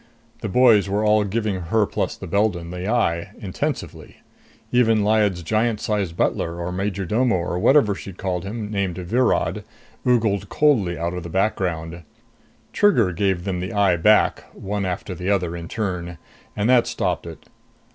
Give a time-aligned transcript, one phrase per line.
[0.39, 4.17] The boys were all giving her plus Beldon the eye, intensively;
[4.71, 9.63] even Lyad's giant sized butler or majordomo or whatever she'd called him, named Virod,
[10.03, 12.01] ogled coldly out of the background.
[12.73, 16.17] Trigger gave them the eye back, one after the other, in turn;
[16.55, 17.45] and that stopped it.